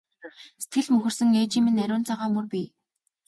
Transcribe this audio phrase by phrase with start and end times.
[0.61, 2.67] Сэтгэлд мөнхөрсөн ээжийн минь ариун цагаан мөр бий!